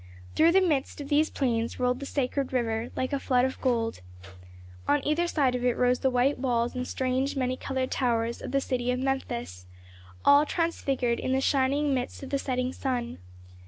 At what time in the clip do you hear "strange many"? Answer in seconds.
6.87-7.55